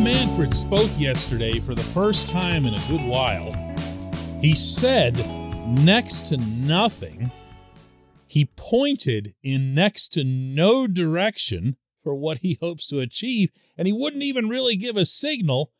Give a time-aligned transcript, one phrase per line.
[0.00, 3.52] Manfred spoke yesterday for the first time in a good while.
[4.40, 5.14] He said
[5.66, 7.30] next to nothing.
[8.26, 13.92] He pointed in next to no direction for what he hopes to achieve, and he
[13.92, 15.70] wouldn't even really give a signal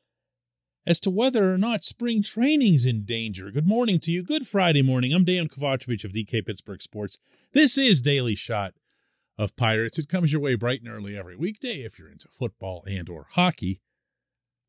[0.87, 3.51] as to whether or not spring training's in danger.
[3.51, 4.23] Good morning to you.
[4.23, 5.15] Good Friday morning.
[5.15, 7.21] I'm Dan Kovacevic of DK Pittsburgh Sports.
[7.55, 8.75] This is Daily Shot
[9.39, 9.99] of Pirates.
[9.99, 13.27] It comes your way bright and early every weekday if you're into football and or
[13.31, 13.81] hockey.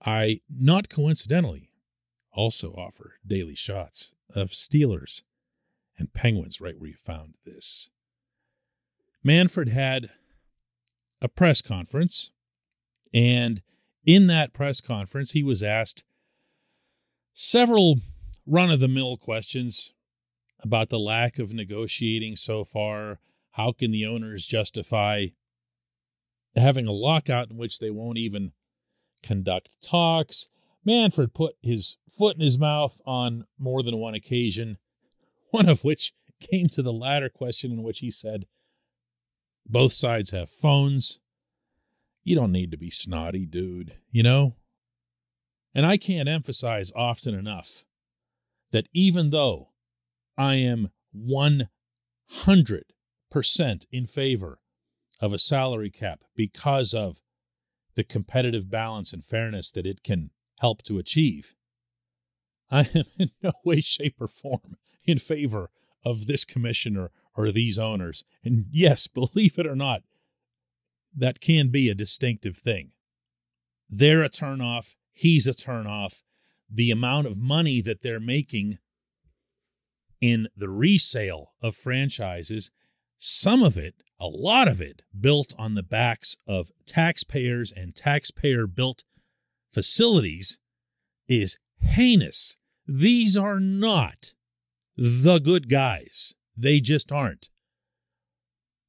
[0.04, 1.72] I, not coincidentally,
[2.34, 5.23] also offer daily shots of Steelers
[5.98, 7.90] and Penguins right where you found this.
[9.23, 10.09] Manfred had
[11.22, 12.32] a press conference,
[13.14, 13.62] and
[14.04, 16.04] in that press conference, he was asked
[17.34, 18.00] several
[18.48, 19.94] run of the mill questions
[20.59, 23.20] about the lack of negotiating so far.
[23.52, 25.28] How can the owners justify
[26.56, 28.53] having a lockout in which they won't even
[29.23, 30.47] conduct talks.
[30.83, 34.78] Manfred put his foot in his mouth on more than one occasion,
[35.52, 38.45] one of which came to the latter question, in which he said,
[39.67, 41.19] Both sides have phones.
[42.23, 44.55] You don't need to be snotty, dude, you know?
[45.73, 47.85] And I can't emphasize often enough
[48.72, 49.69] that even though
[50.38, 52.85] I am 100%
[53.91, 54.59] in favor
[55.22, 57.22] of a salary cap because of
[57.95, 61.53] the competitive balance and fairness that it can help to achieve.
[62.70, 65.70] I am in no way, shape, or form in favor
[66.06, 68.23] of this commissioner or these owners.
[68.44, 70.03] And yes, believe it or not,
[71.16, 72.92] that can be a distinctive thing.
[73.89, 76.23] They're a turnoff, he's a turnoff.
[76.73, 78.78] The amount of money that they're making
[80.22, 82.72] in the resale of franchises,
[83.17, 88.68] some of it a lot of it built on the backs of taxpayers and taxpayer
[88.68, 89.03] built
[89.73, 90.59] facilities,
[91.28, 92.56] is heinous.
[92.88, 94.35] These are not
[94.96, 96.35] the good guys.
[96.56, 97.50] They just aren't.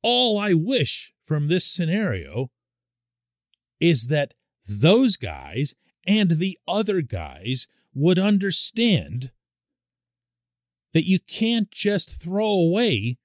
[0.03, 2.51] All I wish from this scenario
[3.81, 4.35] is that
[4.67, 5.75] those guys
[6.07, 9.31] and the other guys would understand
[10.93, 13.17] that you can't just throw away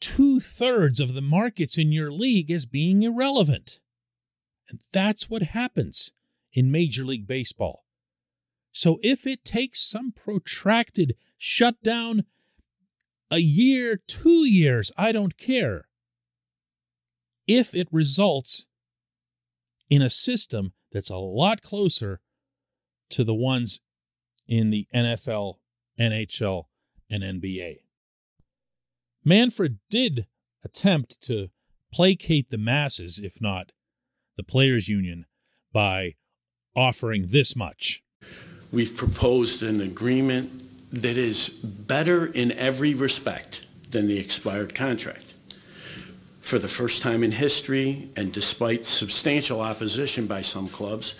[0.00, 3.80] two thirds of the markets in your league as being irrelevant.
[4.68, 6.12] And that's what happens
[6.52, 7.84] in Major League Baseball.
[8.72, 12.24] So if it takes some protracted shutdown,
[13.30, 15.86] a year, two years, I don't care.
[17.46, 18.66] If it results
[19.88, 22.20] in a system that's a lot closer
[23.10, 23.80] to the ones
[24.46, 25.56] in the NFL,
[25.98, 26.64] NHL,
[27.10, 27.78] and NBA.
[29.24, 30.26] Manfred did
[30.64, 31.48] attempt to
[31.92, 33.72] placate the masses, if not
[34.36, 35.26] the players' union,
[35.72, 36.14] by
[36.74, 38.02] offering this much.
[38.72, 45.34] We've proposed an agreement that is better in every respect than the expired contract.
[46.40, 51.14] For the first time in history, and despite substantial opposition by some clubs,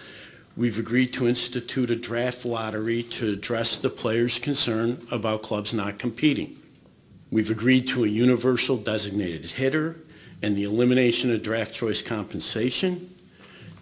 [0.57, 5.99] we've agreed to institute a draft lottery to address the players' concern about clubs not
[5.99, 6.60] competing.
[7.31, 9.97] We've agreed to a universal designated hitter
[10.43, 13.15] and the elimination of draft choice compensation.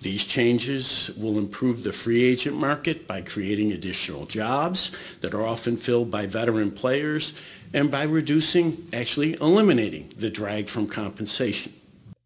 [0.02, 4.92] These changes will improve the free agent market by creating additional jobs
[5.22, 7.32] that are often filled by veteran players
[7.72, 11.72] and by reducing, actually eliminating the drag from compensation.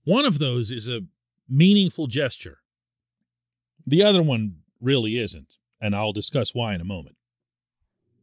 [0.04, 1.03] One of those is a
[1.49, 2.59] meaningful gesture.
[3.87, 7.16] The other one really isn't, and I'll discuss why in a moment.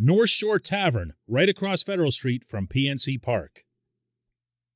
[0.00, 3.64] North Shore Tavern, right across Federal Street from PNC Park.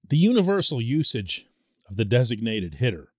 [0.09, 1.47] The universal usage
[1.89, 3.13] of the designated hitter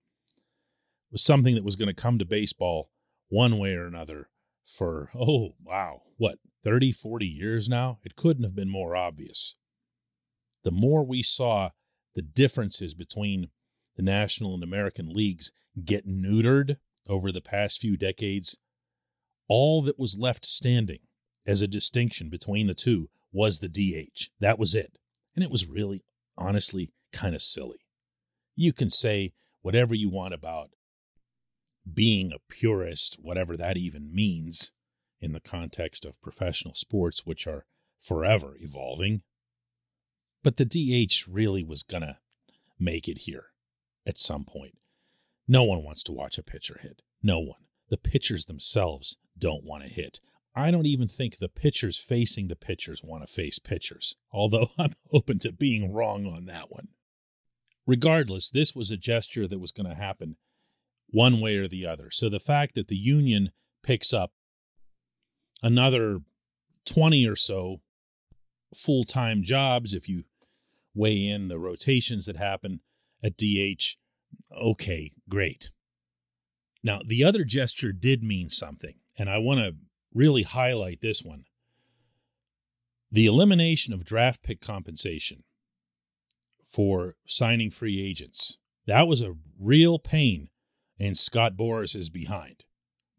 [1.10, 2.90] was something that was going to come to baseball
[3.30, 4.28] one way or another
[4.66, 8.00] for, oh, wow, what, 30, 40 years now?
[8.04, 9.56] It couldn't have been more obvious.
[10.66, 11.70] The more we saw
[12.16, 13.48] the differences between
[13.96, 15.54] the National and American leagues
[15.86, 16.76] get neutered
[17.08, 18.58] over the past few decades,
[19.48, 21.00] all that was left standing
[21.46, 24.30] as a distinction between the two was the DH.
[24.40, 24.98] That was it.
[25.36, 26.04] And it was really,
[26.38, 27.80] honestly, kind of silly.
[28.56, 30.70] You can say whatever you want about
[31.92, 34.72] being a purist, whatever that even means
[35.20, 37.66] in the context of professional sports, which are
[38.00, 39.22] forever evolving.
[40.44, 42.18] But the DH really was going to
[42.80, 43.48] make it here
[44.06, 44.78] at some point.
[45.48, 47.02] No one wants to watch a pitcher hit.
[47.22, 47.62] No one.
[47.90, 50.20] The pitchers themselves don't want to hit.
[50.56, 54.94] I don't even think the pitchers facing the pitchers want to face pitchers, although I'm
[55.12, 56.90] open to being wrong on that one.
[57.86, 60.38] Regardless, this was a gesture that was going to happen
[61.10, 62.10] one way or the other.
[62.12, 63.52] So the fact that the union
[63.84, 64.32] picks up
[65.62, 66.20] another
[66.86, 67.82] 20 or so
[68.76, 70.24] full time jobs, if you
[70.96, 72.80] weigh in the rotations that happen
[73.24, 73.98] at DH,
[74.56, 75.72] okay, great.
[76.84, 79.76] Now, the other gesture did mean something, and I want to
[80.14, 81.46] really highlight this one.
[83.12, 85.44] The elimination of draft pick compensation
[86.64, 88.58] for signing free agents.
[88.88, 90.50] That was a real pain
[90.98, 92.64] in Scott Boras's behind.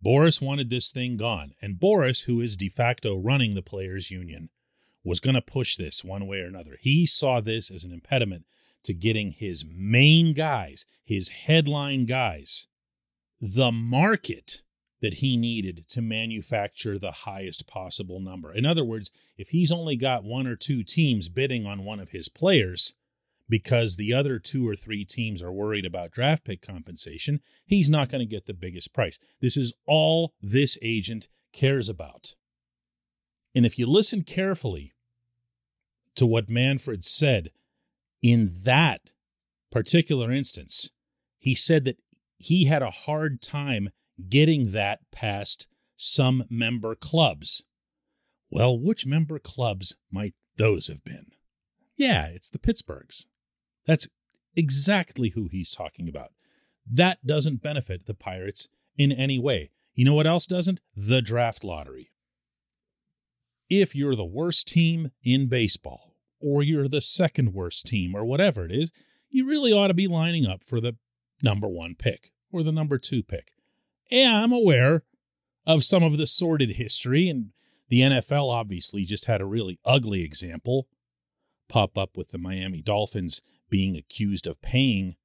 [0.05, 4.51] Boras wanted this thing gone, and Boras, who is de facto running the players' union,
[5.03, 6.77] was going to push this one way or another.
[6.81, 8.45] He saw this as an impediment
[8.85, 12.67] to getting his main guys, his headline guys,
[13.41, 14.63] the market
[15.05, 18.55] that he needed to manufacture the highest possible number.
[18.55, 22.09] In other words, if he's only got one or two teams bidding on one of
[22.09, 22.95] his players
[23.47, 28.09] because the other two or three teams are worried about draft pick compensation, he's not
[28.09, 29.19] going to get the biggest price.
[29.43, 32.35] This is all this agent cares about.
[33.55, 34.95] And if you listen carefully
[36.15, 37.51] to what Manfred said
[38.23, 39.03] in that
[39.71, 40.89] particular instance,
[41.39, 41.99] he said that
[42.39, 43.91] he had a hard time
[44.29, 45.67] getting that past
[45.97, 47.65] some member clubs.
[48.51, 51.27] Well, which member clubs might those have been?
[51.97, 53.27] Yeah, it's the Pittsburghs.
[53.87, 54.09] That's
[54.57, 56.33] exactly who he's talking about.
[56.87, 59.71] That doesn't benefit the Pirates in any way.
[59.95, 60.81] You know what else doesn't?
[60.97, 62.11] The draft lottery.
[63.69, 68.65] If you're the worst team in baseball, or you're the second worst team, or whatever
[68.65, 68.93] it is,
[69.31, 70.97] you really ought to be lining up for the
[71.43, 73.53] number one pick or the number two pick.
[74.11, 75.03] Yeah, I'm aware
[75.67, 77.51] of some of the sordid history, and
[77.89, 80.89] the NFL obviously just had a really ugly example
[81.69, 83.41] pop up with the Miami Dolphins
[83.71, 85.17] being accused of paying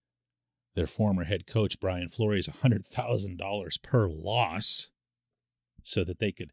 [0.76, 4.90] their former head coach Brian Flores $100,000 per loss
[5.84, 6.52] so that they could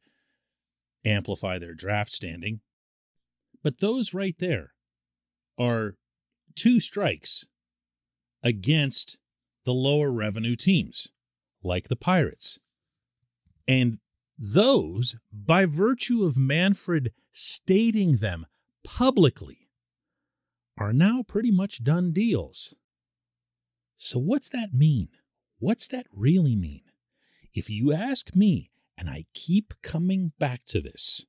[1.05, 2.61] amplify their draft standing.
[3.62, 4.73] But those right there
[5.58, 5.94] are
[6.55, 7.46] two strikes
[8.43, 9.19] against
[9.64, 11.12] the lower revenue teams
[11.67, 12.59] like the Pirates.
[13.69, 13.99] And
[14.39, 18.47] those, by virtue of Manfred stating them
[18.85, 19.69] publicly,
[20.79, 22.75] are now pretty much done deals.
[23.97, 25.09] So, what's that mean?
[25.59, 26.83] What's that really mean?
[27.55, 31.25] If you ask me, and I keep coming back to this,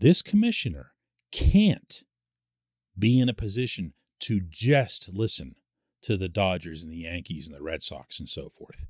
[0.00, 0.92] this commissioner
[1.30, 2.02] can't
[2.98, 5.56] be in a position to just listen
[6.06, 8.86] to the Dodgers and the Yankees and the Red Sox and so forth.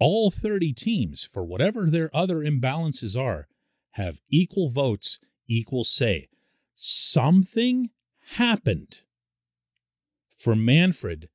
[0.00, 3.46] All 30 teams, for whatever their other imbalances are,
[3.92, 6.28] have equal votes, equal say.
[6.74, 7.90] Something
[8.34, 9.02] happened
[10.36, 11.28] for Manfred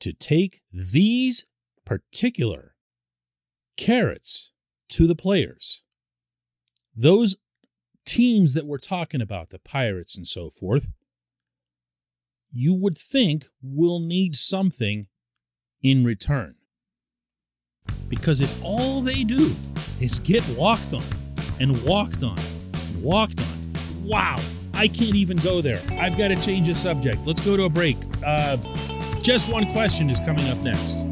[0.00, 1.44] to take these
[1.84, 2.76] particular
[3.76, 4.52] carrots
[4.88, 5.82] to the players.
[6.96, 7.36] Those
[8.06, 10.88] teams that we're talking about, the Pirates and so forth,
[12.54, 15.08] you would think will need something
[15.82, 16.54] in return.
[18.08, 19.54] Because if all they do
[20.00, 21.02] is get walked on
[21.60, 23.72] and walked on and walked on,
[24.04, 24.36] wow,
[24.72, 25.80] I can't even go there.
[25.98, 27.26] I've got to change the subject.
[27.26, 27.96] Let's go to a break.
[28.24, 28.56] Uh,
[29.20, 31.04] just one question is coming up next.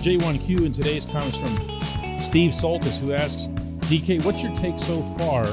[0.00, 1.54] J1Q, and today's comes from
[2.18, 3.48] Steve Soltis, who asks,
[3.90, 5.46] DK, what's your take so far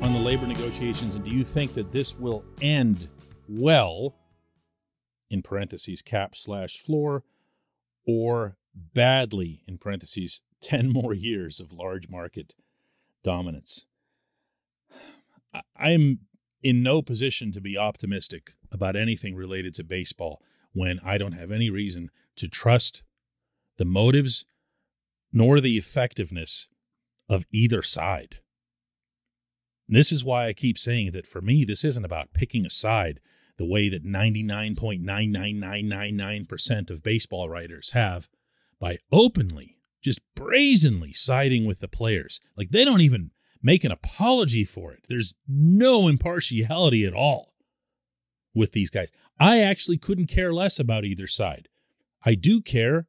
[0.00, 3.08] on the labor negotiations, and do you think that this will end
[3.48, 4.14] well,
[5.28, 7.24] in parentheses, cap slash floor,
[8.06, 12.54] or badly, in parentheses, 10 more years of large market
[13.24, 13.86] dominance?
[15.76, 16.20] I'm
[16.62, 20.40] in no position to be optimistic about anything related to baseball
[20.72, 23.02] when I don't have any reason to trust
[23.78, 24.46] the motives
[25.32, 26.68] nor the effectiveness
[27.28, 28.38] of either side.
[29.88, 33.18] This is why I keep saying that for me, this isn't about picking a side.
[33.56, 38.28] the way that 99.99999% of baseball writers have
[38.80, 42.40] by openly, just brazenly siding with the players.
[42.56, 43.30] Like they don't even
[43.62, 45.04] make an apology for it.
[45.08, 47.54] There's no impartiality at all
[48.54, 49.12] with these guys.
[49.38, 51.68] I actually couldn't care less about either side.
[52.24, 53.06] I do care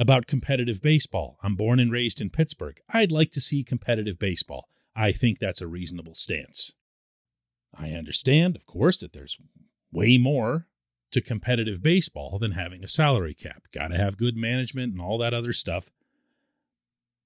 [0.00, 1.36] about competitive baseball.
[1.42, 2.80] I'm born and raised in Pittsburgh.
[2.88, 4.70] I'd like to see competitive baseball.
[4.96, 6.72] I think that's a reasonable stance.
[7.74, 9.36] I understand, of course, that there's
[9.92, 10.66] way more
[11.10, 13.64] to competitive baseball than having a salary cap.
[13.74, 15.90] Got to have good management and all that other stuff.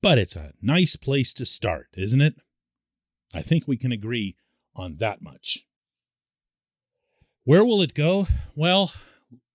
[0.02, 2.35] But it's a nice place to start, isn't it?
[3.33, 4.35] I think we can agree
[4.75, 5.64] on that much.
[7.45, 8.26] Where will it go?
[8.57, 8.93] Well,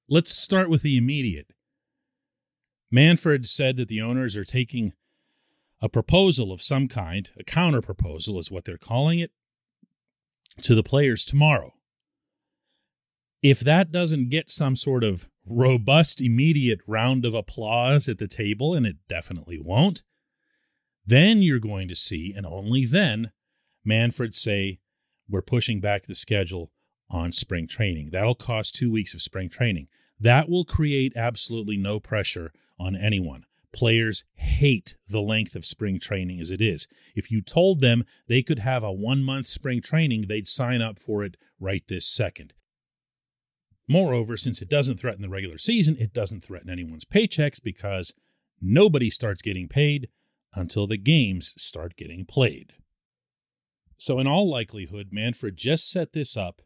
[0.08, 1.48] let's start with the immediate.
[2.92, 4.94] Manfred said that the owners are taking
[5.82, 9.32] a proposal of some kind, a counter proposal is what they're calling it,
[10.62, 11.74] to the players tomorrow.
[13.42, 18.74] If that doesn't get some sort of robust, immediate round of applause at the table,
[18.74, 20.04] and it definitely won't,
[21.06, 23.32] then you're going to see, and only then,
[23.86, 24.80] Manfred say,
[25.30, 26.72] We're pushing back the schedule
[27.10, 28.10] on spring training.
[28.12, 29.88] That'll cost two weeks of spring training.
[30.20, 33.46] That will create absolutely no pressure on anyone.
[33.72, 36.88] Players hate the length of spring training as it is.
[37.16, 40.98] If you told them they could have a one month spring training, they'd sign up
[40.98, 42.54] for it right this second.
[43.88, 48.14] Moreover, since it doesn't threaten the regular season, it doesn't threaten anyone's paychecks because
[48.62, 50.10] nobody starts getting paid
[50.54, 52.74] until the games start getting played.
[53.98, 56.62] So, in all likelihood, Manfred just set this up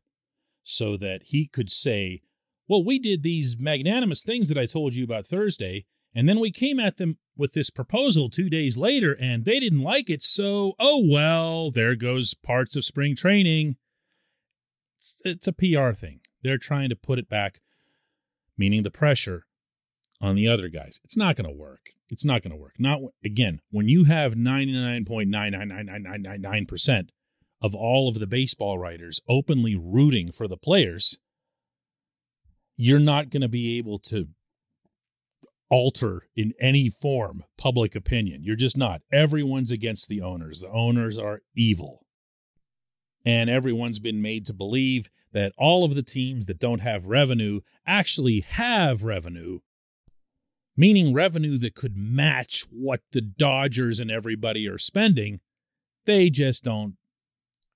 [0.64, 2.22] so that he could say,
[2.68, 6.52] Well, we did these magnanimous things that I told you about Thursday, and then we
[6.52, 10.24] came at them with this proposal two days later, and they didn't like it.
[10.24, 13.78] So, oh well, there goes parts of spring training.
[14.98, 16.22] It's, it's a PR thing.
[16.44, 17.62] They're trying to put it back,
[18.58, 19.46] meaning the pressure
[20.22, 21.00] on the other guys.
[21.04, 21.90] It's not going to work.
[22.10, 22.76] It's not going to work.
[22.78, 27.10] Not again, when you have 99.9999999%
[27.62, 31.18] of all of the baseball writers openly rooting for the players,
[32.76, 34.28] you're not going to be able to
[35.74, 38.44] alter in any form public opinion.
[38.44, 39.02] You're just not.
[39.12, 40.60] Everyone's against the owners.
[40.60, 42.06] The owners are evil.
[43.26, 47.62] And everyone's been made to believe that all of the teams that don't have revenue
[47.88, 49.62] actually have revenue,
[50.78, 55.40] meaning revenue that could match what the Dodgers and everybody are spending.
[56.06, 56.98] They just don't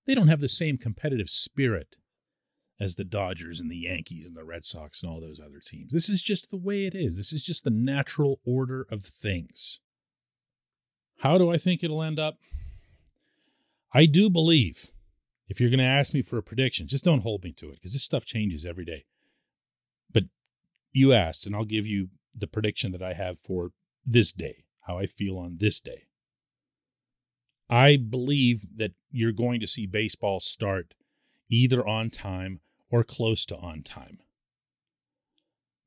[0.06, 1.96] they don't have the same competitive spirit
[2.80, 5.92] as the Dodgers and the Yankees and the Red Sox and all those other teams.
[5.92, 7.18] This is just the way it is.
[7.18, 9.80] This is just the natural order of things.
[11.20, 12.38] How do I think it'll end up?
[13.94, 14.92] I do believe,
[15.50, 17.76] if you're going to ask me for a prediction, just don't hold me to it
[17.76, 19.06] because this stuff changes every day.
[20.12, 20.26] But
[20.92, 23.72] you asked, and I'll give you the prediction that I have for
[24.06, 26.04] this day, how I feel on this day.
[27.70, 30.94] I believe that you're going to see baseball start
[31.50, 34.20] either on time or close to on time.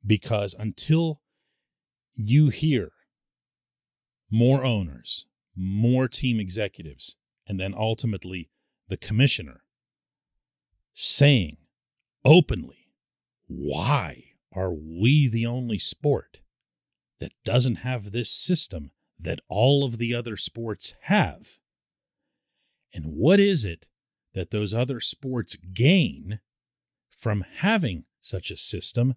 [0.06, 1.20] Because until
[2.14, 2.92] you hear
[4.30, 5.26] more owners,
[5.56, 7.16] more team executives,
[7.46, 8.50] and then ultimately
[8.88, 9.62] the commissioner
[10.94, 11.56] saying
[12.24, 12.88] openly,
[13.46, 16.40] why are we the only sport
[17.18, 21.58] that doesn't have this system that all of the other sports have?
[22.92, 23.86] And what is it
[24.34, 26.40] that those other sports gain
[27.20, 29.14] from having such a system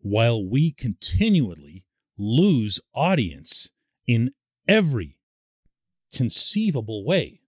[0.00, 1.84] while we continually
[2.18, 3.70] lose audience
[4.06, 4.30] in
[4.68, 5.16] every
[6.12, 7.40] conceivable way.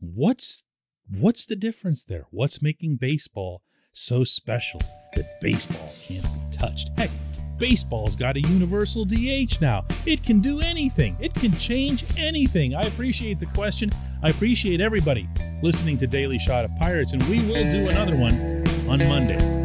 [0.00, 0.64] What's
[1.08, 2.26] what's the difference there?
[2.30, 4.80] What's making baseball so special
[5.14, 6.90] that baseball can't be touched?
[6.98, 7.10] Heck,
[7.58, 9.84] baseball's got a universal DH now.
[10.04, 11.16] It can do anything.
[11.20, 12.74] It can change anything.
[12.74, 13.90] I appreciate the question.
[14.22, 15.28] I appreciate everybody
[15.62, 18.34] listening to Daily Shot of Pirates, and we will do another one
[18.88, 19.55] on Monday.